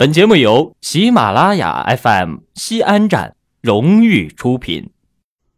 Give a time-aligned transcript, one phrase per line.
[0.00, 4.88] 本节目由喜马拉雅 FM 西安站荣誉出品。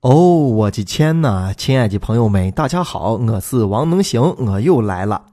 [0.00, 5.26] 哦，我的天呐，亲爱的朋友们，大家好，我是王能行，我又来了。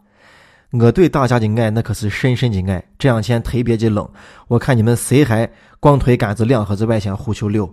[0.74, 2.86] 我对大家的爱那可是深深的爱。
[3.00, 4.08] 这两天特别的冷，
[4.48, 5.50] 我看你们谁还
[5.80, 7.68] 光腿杆子凉和在外线胡球溜，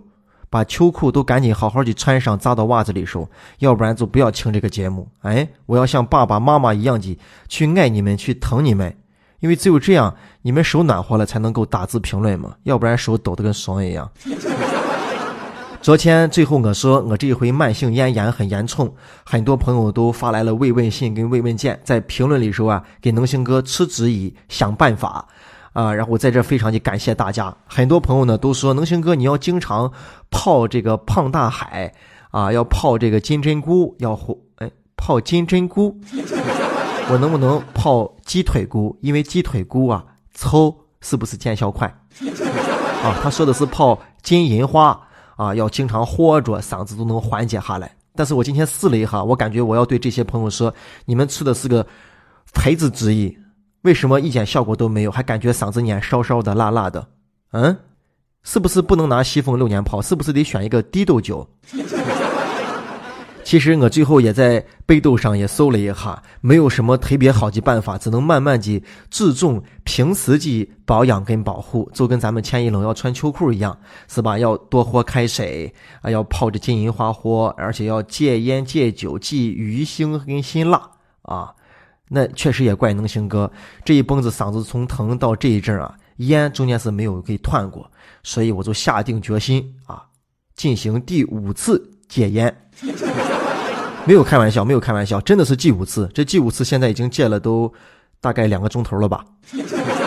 [0.49, 3.29] 把秋裤都赶紧好好的穿上，扎到袜子里手，
[3.59, 5.07] 要不然就不要听这个节目。
[5.21, 7.15] 哎，我要像爸爸妈妈一样的
[7.47, 8.97] 去爱你们，去疼你们。
[9.39, 14.09] 因为只有这样，你们手暖和了，才能够打字评论嘛，要不然手抖得跟怂一样。
[15.79, 25.25] 昨天最后我说我这回慢性咽炎很严重，很多朋友都发来了慰问信跟慰问件，在评论里说啊，给能行哥持之以想办法
[25.71, 27.55] 啊，然后在这非常的感谢大家。
[27.67, 29.89] 很多朋友呢都说能行哥你要经常
[30.29, 31.93] 泡这个胖大海
[32.31, 34.19] 啊，要泡这个金针菇，要
[34.55, 35.97] 哎泡金针菇。
[37.09, 38.97] 我能不能泡鸡腿菇？
[39.01, 41.87] 因为鸡腿菇啊，抽是不是见效快？
[43.01, 44.99] 啊，他说的是泡金银花
[45.37, 47.89] 啊，要经常喝着，嗓子都能缓解下来。
[48.13, 50.73] 但是我今天试了一下，我感觉我要对这些朋友说，
[51.05, 51.85] 你们吃的是个
[52.53, 53.37] 培子之意，
[53.83, 57.07] 为什么一点效果都没有，还感觉嗓子眼烧烧的、辣辣的？
[57.51, 57.77] 嗯，
[58.43, 60.01] 是不是不能拿西凤六年泡？
[60.01, 61.47] 是不是得选一个低度酒？
[63.47, 74.37] 其实我最后也在百度上也搜了一下，没有什么特别好的办法，只能慢慢的注重平时的保养跟保护，就跟咱们天一冷要穿秋裤一样，是吧？
[74.37, 80.81] 要多喝开水啊，要泡着金银花喝，而且要戒烟戒酒忌鱼腥跟辛辣
[81.21, 81.55] 啊。
[82.09, 83.49] 那确实也怪能行哥
[83.85, 87.89] 这一蹦子嗓子从疼到这一阵啊，烟中间是没有给断过，
[88.23, 90.03] 所以我就下定决心啊，
[90.53, 92.53] 进行第五次戒烟。
[94.07, 96.09] 没有开玩笑，没有开玩笑，真的是第五次。
[96.13, 97.69] 这第五次现在已经戒了都
[98.21, 99.25] 大概两个钟头了吧。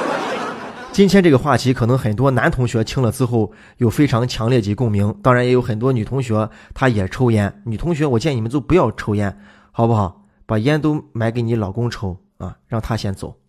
[0.91, 7.63] 今天这个话题可能很多男同学听了之后有非常强烈的共鸣，当然也有很多女同学她也抽烟。
[7.67, 9.39] 女同学，我建议你们就不要抽烟，
[9.71, 10.25] 好不好？
[10.47, 13.37] 把烟都买给你老公抽啊，让他先走。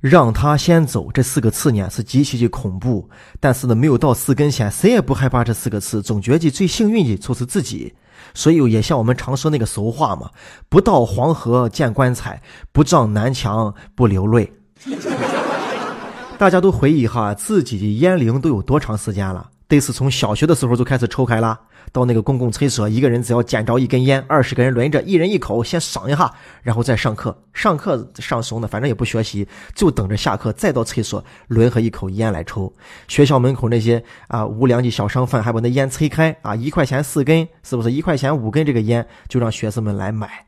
[0.00, 7.94] 让他先走这四个字呢是极其的恐怖，但是呢没有到四根前，谁也不害怕这四个字，总觉得最幸运的就是自己。
[8.34, 10.30] 所以也像我们常说那个俗话嘛，
[10.68, 14.52] 不到黄河见棺材，不撞南墙不流泪。
[16.38, 19.48] 大家都回忆一下自己的烟龄都有多长时间了？
[19.76, 21.58] 得是从小学的时候就开始抽开了。
[21.90, 27.36] 到那个公共厕所，一个人只要捡着一根烟，二十个人轮着，一人一口，先赏一下，然后再上课。
[27.52, 32.72] 上课上怂的，反正也不学习，就等着下课，再到厕所轮和一口烟来抽。
[33.08, 38.64] 学校门口那些啊无良的小商贩还把那烟拆开啊，一块钱四根，是不是一块钱五根？
[38.64, 40.46] 这个烟就让学生们来买。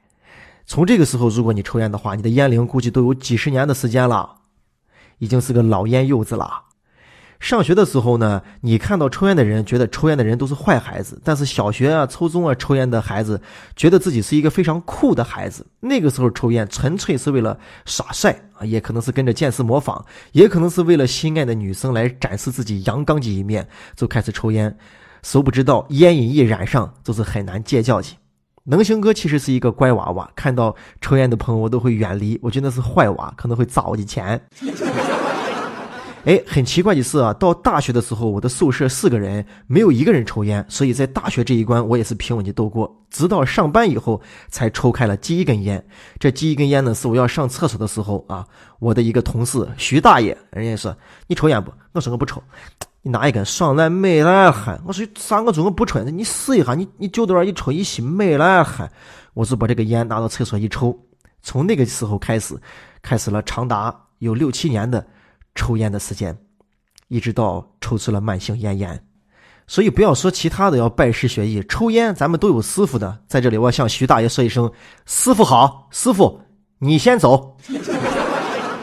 [0.65, 4.37] 从这个时候，如果你抽烟的话，你的烟龄估计都有几十年的时间了，
[5.19, 6.63] 已经是个老烟幼子了。
[7.41, 11.21] 上学的时候呢，你看到抽烟的人，觉得抽烟的人都是坏孩子。
[11.23, 13.41] 但是小学啊、初中啊抽烟的孩子，
[13.77, 15.67] 觉得自己是一个非常酷的孩子。
[15.81, 20.03] 那个时候抽烟纯粹是为了耍帅啊，也可能是跟着见识模仿，
[20.33, 24.75] 也可能是为了心爱的女生来展示自己阳刚的一面，就开始抽烟。
[25.23, 28.09] 殊不知道烟瘾一染上，就是很难戒掉的。
[28.67, 34.41] 能行哥其实是一个乖娃娃，看到抽烟的朋友我都会远离，我觉得是坏娃，可能会砸我的钱。
[36.25, 42.91] 哎，很奇怪的是啊，到大学的时候，我的宿舍四个人没有一个人抽烟，所以在大学这一关我也是平稳的度过。
[43.11, 45.85] 直到上班以后才抽开了第一根烟。
[46.19, 48.47] 这第一根烟呢，是我要上厕所的时候啊，
[48.79, 50.97] 我的一个同事徐大爷，人家说
[51.27, 51.71] 你抽烟不？
[51.93, 52.43] 我说我不抽。
[53.03, 54.81] 你拿一根，上来美来汗。
[54.87, 58.91] 我说啥我说我不抽，你试一下，你你就在那一抽一吸美来汗。
[59.35, 60.99] 我就把这个烟拿到厕所一抽，
[61.43, 62.59] 从那个时候开始，
[63.03, 65.07] 开始了长达有六七年的。
[65.55, 66.37] 抽烟的时间，
[67.09, 69.05] 一直到抽出了慢性咽炎，
[69.67, 73.19] 所以不要说其他的要拜师学艺，抽烟咱们都有师傅的。
[73.27, 74.71] 在这里，我向徐大爷说一声
[75.07, 76.41] ：“师傅好，师傅
[76.79, 77.57] 你先走。”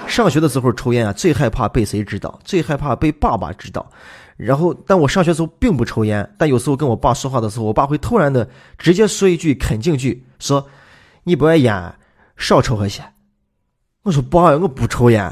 [0.07, 2.39] 上学的时候抽烟啊，最害怕被谁知道？
[2.43, 3.89] 最害怕被爸爸知道。
[4.37, 10.67] 然后，但我上学时候并不抽烟，但有时候跟我爸说话的时候，我爸会突然的直接说一句肯定句，说
[11.23, 11.95] ：“你不爱烟，
[12.35, 13.03] 少抽和些。”
[14.03, 15.31] 我说：“爸，我不抽烟。”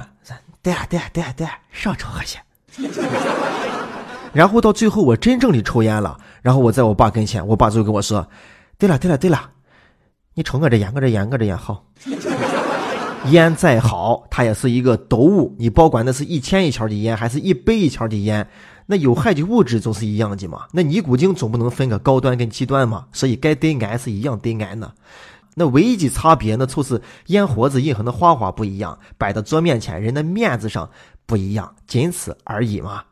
[0.61, 2.39] 对啊，对啊，对啊，对啊，少抽喝些。
[4.33, 6.17] 然后到最后，我真正的抽烟了。
[6.41, 8.25] 然后我在我爸跟前，我爸就跟我说
[8.77, 9.49] ：“对了，对了，对了，
[10.35, 11.83] 你抽我这烟，我这烟，我这烟好。
[13.31, 15.55] 烟再好，它也是一个毒物。
[15.57, 18.47] 你保管那是一千一条的烟，还是一百一条的烟，
[18.85, 20.65] 那有害的物质就是一样的嘛。
[20.71, 23.05] 那尼古丁总不能分个高端跟极端嘛。
[23.11, 24.93] 所以该得癌是一样得癌的。
[25.59, 30.89] 那唯一的差别，呢就是烟盒子印痕的花花不一样，摆到桌面前人的面子上
[31.25, 33.03] 不一样，仅此而已嘛。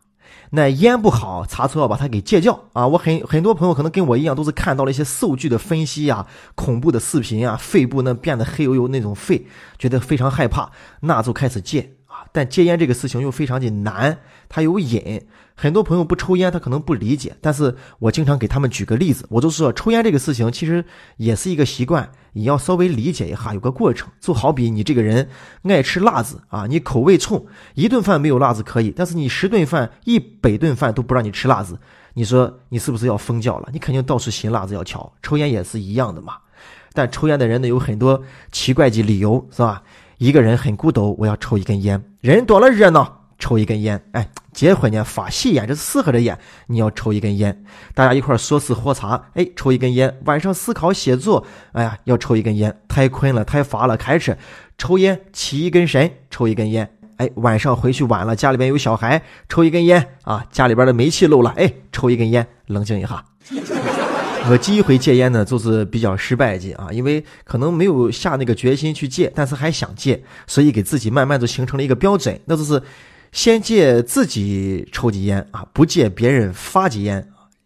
[0.51, 2.87] 那烟不好，查出要把它给戒掉啊！
[2.87, 9.45] 我很很多朋友可能跟我一样，都是看到了一些数据的分析呀、恐怖的视频啊，肺部呢变得黑油油那种肺，
[9.77, 10.71] 觉得非常害怕，
[11.01, 11.96] 那就开始戒。
[12.31, 14.17] 但戒烟这个事情又非常的难，
[14.49, 15.21] 它有瘾。
[15.59, 17.35] 很多朋友不抽烟，他可能不理解。
[17.41, 20.85] 但是我经常给他们举个例子，我就说抽烟这个事情其实
[21.17, 24.07] 也是一个习惯，你要稍微理解一下，有个过程。
[24.21, 25.27] 就好比你这个人
[25.63, 27.43] 爱吃辣子啊，你口味冲，
[27.73, 31.79] 一顿饭没有辣子可以，但是你十顿饭、一百顿饭都不让你吃辣子，
[32.13, 33.69] 你说你是不是要疯叫了？
[33.73, 35.11] 你肯定到处寻辣子要瞧。
[35.23, 36.35] 抽烟也是一样的嘛。
[36.93, 38.21] 但抽烟的人呢，有很多
[38.51, 39.81] 奇怪的理由，是吧？
[40.17, 42.03] 一个人很孤独，我要抽一根烟。
[42.21, 44.03] 人多了热闹，抽一根烟。
[44.13, 47.63] 哎，结婚呢发喜烟，这适合的烟，你要抽一根烟。
[47.93, 50.17] 大家一块说事喝茶，哎，抽一根烟。
[50.25, 52.75] 晚上思考写作，哎呀，要抽一根烟。
[52.87, 54.35] 太困了，太乏了，开车
[54.77, 56.89] 抽烟，起一根神，抽一根烟。
[57.17, 60.43] 哎，晚上回去晚了，家里边有小孩，抽一根烟啊。
[60.51, 63.23] 家里边的煤气漏了，哎，抽一根烟，冷静一下。
[64.49, 72.81] 我第一回戒烟呢，就是比较失败戒啊，因为可能没有下那个决心去戒，但是还想戒，所以给自己慢慢就形成了一个标准，那就是
[73.33, 77.21] 先戒自己抽的烟啊，不戒别人发的烟；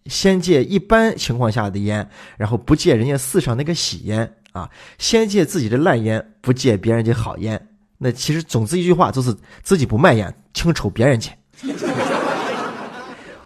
[0.07, 4.67] 先戒一般情况下的烟，然后不戒人家世上那个喜烟啊；
[4.97, 7.67] 先戒自己的烂烟，不戒别人的好烟。
[7.99, 11.29] 那其实总之一句话，就是自己不卖烟，请抽别人去。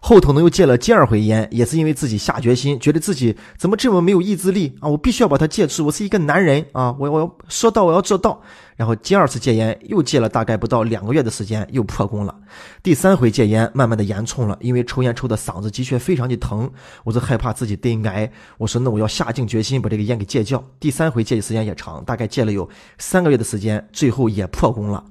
[0.08, 4.88] 后头呢又戒了第二回烟，也是因为自己下决心，觉得自己怎么这么没有意志力啊！
[4.88, 6.96] 我必须要把它戒除，我是一个男人啊！
[7.00, 8.40] 我我要说到我要做到。
[8.76, 12.36] 然后第二次戒烟又戒了大概不到两个月的时间，又破功了。
[12.84, 16.70] 第三回戒烟慢慢的严重了，因为抽烟抽的嗓子的确非常的疼，
[17.04, 18.32] 我就害怕自己得癌。
[18.60, 20.64] 我说那我要下定决心把这个烟给戒掉。
[20.80, 22.70] 第三回戒的时间也长，大概戒了有
[23.00, 25.04] 三个月的时间，最后也破功了。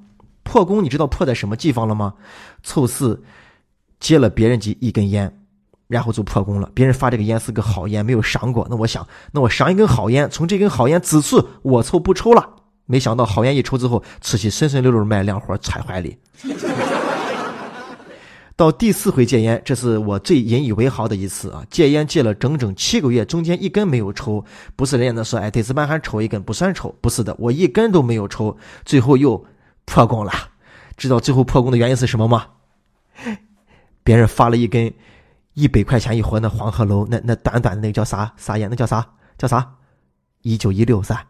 [0.44, 2.14] 破功你知道破在什么地方了吗？
[2.62, 3.20] 凑四。
[4.04, 5.34] 接了别人几一根烟，
[5.88, 6.70] 然后就破功了。
[6.74, 8.66] 别人发这个烟是个好烟，没有赏过。
[8.68, 12.46] 那我想，那我赏一根好烟，从这根好烟此处我抽不抽了。
[12.84, 16.18] 没想到好烟一抽之后，出去顺顺溜溜卖两伙揣怀里。
[18.54, 21.64] 到第四回戒烟，这是我最引以为豪的一次啊！
[21.70, 24.44] 戒烟戒了整整七个月，中间一根没有抽。
[24.76, 28.54] 不是人家那说，哎，得值班还抽一根不算抽，不是的，我一根都没有抽，
[28.84, 29.42] 最后又
[29.86, 30.30] 破功了。
[30.98, 32.44] 知道最后破功的原因是什么吗？
[34.04, 34.92] 别人发了一根
[35.54, 38.68] 一百块钱一盒那黄鹤楼，那那短短的那个叫啥啥烟？
[38.70, 39.04] 那叫啥
[39.36, 39.76] 叫啥？
[40.42, 41.26] 一九一六是吧？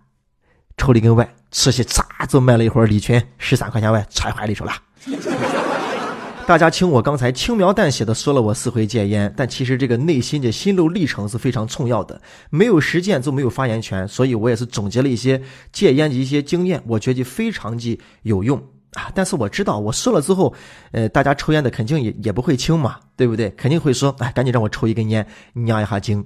[0.76, 4.72] 抽了一根外，吃起咋就卖了一盒李群十三块钱外揣怀里去了。
[6.46, 12.20] 大家听我刚才轻描淡写的说了我四回戒烟，但其实这个内心的心路历程是非常重要的。
[12.50, 15.40] 没有实践就没有发言权，所以我也是总结了一些
[15.72, 18.62] 戒烟的一些经验，我觉得非常的有用。
[18.94, 19.10] 啊！
[19.14, 20.54] 但是我知道，我说了之后，
[20.92, 23.50] 呃，大家抽烟的肯定也也不会轻嘛，对不对？
[23.50, 25.26] 肯定会说，哎，赶紧让我抽一根烟，
[25.66, 26.24] 压一下惊。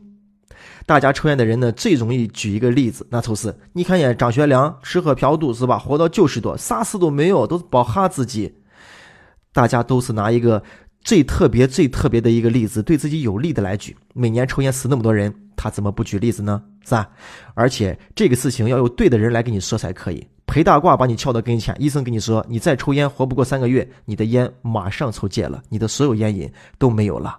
[0.86, 5.78] 大家抽烟的人呢，最容易举一个例子，那就是你看见张学良吃喝嫖赌是吧？
[5.78, 8.54] 活到九十多，啥事都没有，都是包哈自己。
[9.52, 10.62] 大家都是拿一个
[11.02, 13.96] 最特别、最特别的一个例子，对自己有利的来举。
[14.14, 16.62] 每年抽烟死那么多人，他怎么不举例子呢？
[16.84, 17.10] 是吧？
[17.54, 20.24] 而且这个事情要有对的人来跟你说才可以。
[20.46, 27.36] 裴大褂把你撬到跟前，医生跟你说，你再抽烟活不过三个月，你的烟马上抽戒了，你的所有烟瘾都没有了。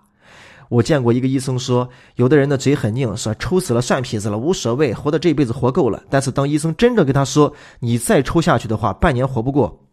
[0.67, 6.03] 我见过一个医生说，有的人的嘴很硬，说抽死了算皮子了，无所谓，活到这辈子活够了。
[6.11, 9.83] 但是当医生真正跟他说，你再抽下去的话，半年活不过，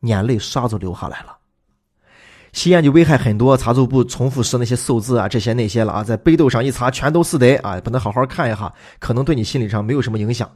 [0.00, 1.37] 眼泪唰就流下来了。
[2.52, 10.50] 吸烟就危害很多，查就不重复说那些数字啊，这些那些了啊，在百度上一查，全都是的啊，不能好好看一下，可能对你心理上没有什么影响。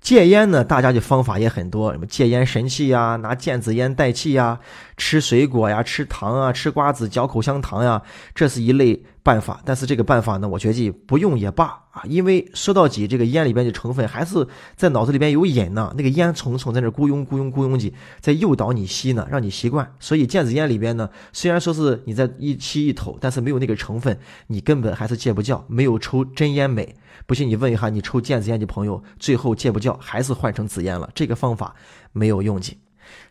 [0.00, 4.58] 戒烟呢，大家的方法也很多，什么戒烟神器呀，拿电子烟代替呀，
[4.96, 8.00] 吃水果呀，吃糖啊，吃瓜子，嚼口香糖呀，
[8.34, 9.00] 这是一类。
[9.26, 19.90] 办法，但是这个办法呢，我觉得不用也罢啊，因为说到底，这个烟里边的成分还是在脑子里边有瘾呢，那个烟虫虫在那咕拥咕拥咕拥的，在诱导你吸呢，让你习惯。
[19.98, 26.94] 所以电子烟里边呢，虽然说是你在一吸一吐，但是没有那个成分，你根本还是戒不掉，没有抽真烟美。
[27.24, 31.74] 不信你问一下你抽电子烟的朋友，最后戒不掉，还是换成紫烟了，这个方法
[32.12, 32.76] 没有用的。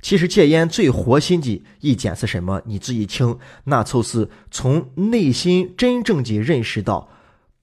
[0.02, 2.60] 其实戒烟最核心的一点是什么？
[2.66, 7.08] 你自己听，那就是从内心真正的认识到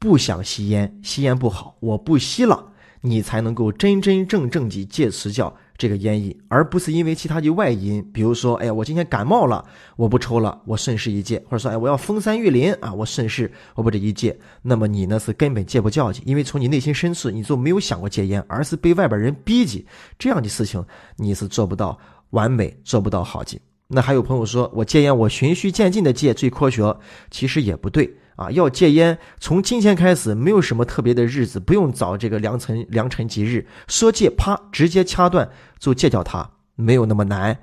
[0.02, 19.86] 不想吸烟，吸烟不好，我不吸了，你才能够真真正正的戒持掉这个烟瘾，而不是因为其他的外因，比如说，哎呀，我今天感冒了，我不抽了，我顺势一戒，或者说，哎，我要封山育林啊，我顺势我把这一戒，那么你呢是根本戒不掉去，因为从你内心深处你就没有想过戒烟，而是被外边人逼急，
[20.18, 21.96] 这样的事情你是做不到
[22.30, 23.56] 完美，做不到好的。
[23.86, 26.98] 那还有朋友说我戒烟，我循序渐进的戒最科学，
[27.30, 28.12] 其实也不对。
[28.36, 37.58] 啊，要戒烟，从今天开始，没有什么特别的日子，不用找这个良辰良辰吉日，说戒啪，直接掐断就戒掉它，没有那么难。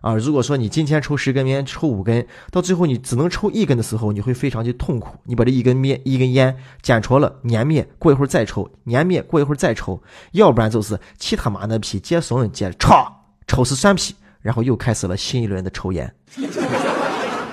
[0.00, 5.16] 啊，如果说你今天抽十根烟，抽五根，到最后你只能抽一根的时候，你会非常的痛苦。
[5.26, 10.02] 你把这一根灭一根烟剪着了，粘灭，过一会儿再抽，粘灭，过一会儿再抽，
[10.32, 13.12] 要不然就是其他妈的屁接怂接歘，
[13.46, 16.12] 抽死酸皮，然后又开始了新一轮的抽烟。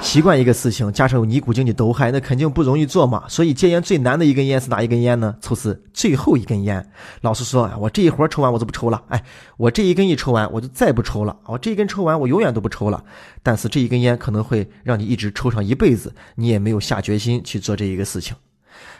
[0.01, 3.25] 习惯一个事情，加上有尼古丁的毒害，那肯定不容易做嘛。
[3.27, 5.35] 所以戒烟最难的一根烟是哪一根烟呢？
[5.39, 6.89] 就是最后一根烟。
[7.21, 9.03] 老实说啊，我这一会儿抽完我就不抽了。
[9.09, 9.23] 哎，
[9.57, 11.37] 我这一根一抽完我就再不抽了。
[11.45, 13.03] 我这一根抽完我永远都不抽了。
[13.43, 18.35] 但是这一根烟可能会让你一直抽上一辈子，你也没有下决心去做这一个事情。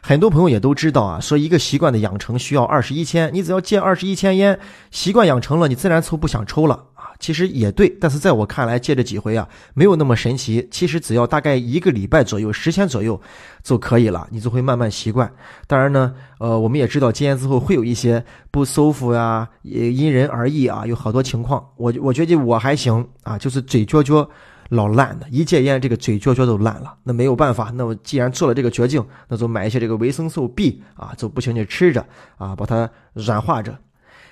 [0.02, 4.60] 很多朋友也都知道啊，说一个习惯的养成需要二十一天，你只要戒二十一天烟，
[4.92, 6.86] 习惯养成了，你自然就不想抽了。
[7.20, 10.66] 其实也对，但是在我看来，借这几回啊，没有那么神奇。
[10.72, 13.20] 其实只要大概一个礼拜左右，十天左右
[13.62, 15.30] 就可以了，你就会慢慢习惯。
[15.68, 21.62] 当然呢，呃，我们也知道戒烟之后会有一些不舒服呀，也因人而异啊，有好多情况。
[21.76, 24.26] 我我觉得我还行啊，就是嘴嚼嚼
[24.70, 26.96] 老烂的，一戒烟这个嘴嚼嚼都烂了。
[27.04, 32.06] 那没有办法，那我既然做了这个决定，那就买一些这个维生素 B 啊，就不停的吃着
[32.38, 33.78] 啊，把它软化着。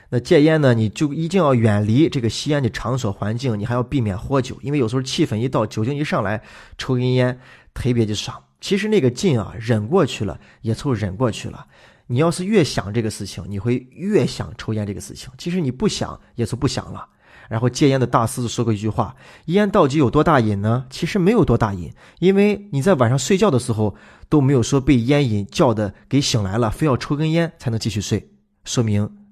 [0.09, 0.73] 那戒烟呢？
[0.73, 6.41] 你就一定要远离这个吸烟的场所环境，你还要避免喝酒，因为有时候气氛一到，酒精一上来，
[6.77, 7.37] 抽根烟
[7.73, 8.41] 特别的爽。
[8.61, 11.65] 其实那个劲啊，忍过去了也就忍过去了。
[12.07, 15.29] 你要是越想这个事情，你会越想抽烟这个事情。
[15.37, 17.05] 其实你不想也就不想了。
[17.49, 19.13] 然后戒烟的大师就说过一句话：
[19.45, 20.85] 烟到底有多大瘾呢？
[20.89, 23.95] 其实没有多大瘾，因为你在晚上睡觉的时候
[24.29, 28.29] 都没有说被烟瘾叫的给醒来了，非要抽根烟才能继续睡，
[28.63, 29.26] 说明。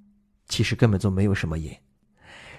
[0.47, 1.75] 其实根本就没有什么瘾。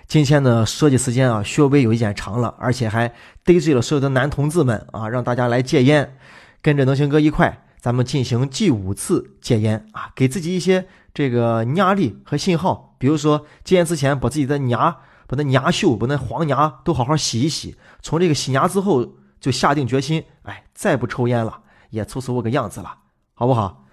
[0.06, 3.12] 今天呢，说的时间啊，稍微有一点长了，而且还
[3.44, 6.16] 得罪了所有的男同志们啊，让大家来戒烟，
[6.62, 12.94] 跟着能行哥一块，咱们进行第五次戒烟啊，给自己一些这个压力和信号。
[12.98, 17.76] 比如说戒烟之前，把自己的牙、把那牙锈、把那黄牙都好好洗一洗。
[18.00, 19.04] 从这个洗牙之后，
[19.40, 22.96] 就下定决心，哎，再不抽烟了，也凑凑我个样子了，
[23.34, 23.84] 好不好？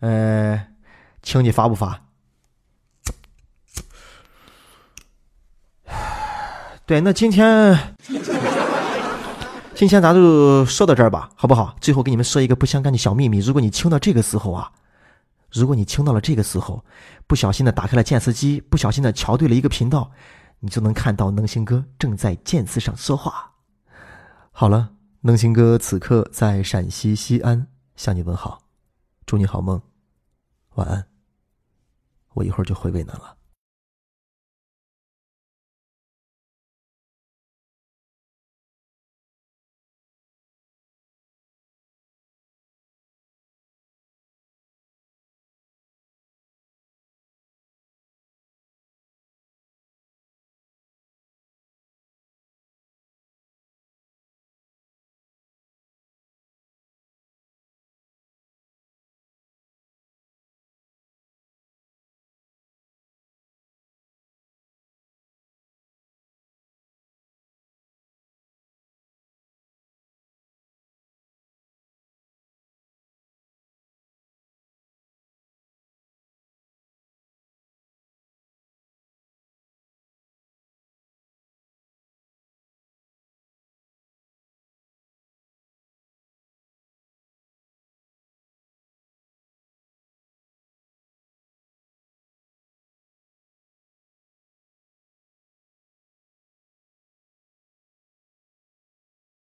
[0.00, 0.66] 呃，
[1.22, 2.09] 请你发不发？
[6.90, 7.94] 对，那今天，
[9.76, 11.76] 今天咱就说到这儿吧，好不好？
[11.80, 14.72] 最后给你们说一个不相干的小秘密：如果你听到这个时候啊，
[15.52, 16.84] 如果你听到了这个时候，
[17.28, 20.10] 不小心的打开了键视机，不小心的调对了一个频道，
[20.58, 23.52] 你就能看到能行哥正在键视上说话。
[24.50, 28.62] 好了，能行哥此刻在陕西西安向你问好，
[29.26, 29.80] 祝你好梦，
[30.74, 31.06] 晚安。
[32.34, 33.36] 我一会儿就回渭南了。